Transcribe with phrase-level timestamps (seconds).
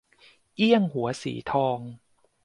[0.55, 1.79] เอี้ยงหัวสีทอง